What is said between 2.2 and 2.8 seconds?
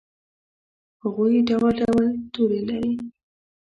تورې